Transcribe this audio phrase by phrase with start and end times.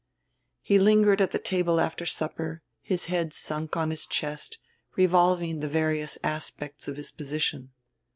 [0.63, 4.57] He lingered at the table after supper, his head sunk on his chest,
[4.95, 7.69] revolving the various aspects of his position.